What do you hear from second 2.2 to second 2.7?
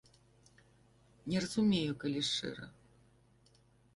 шчыра.